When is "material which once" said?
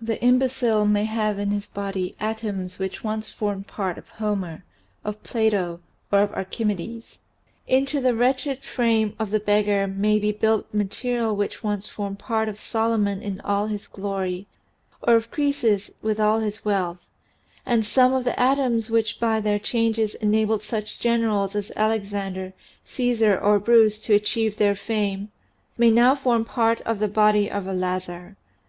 10.72-11.88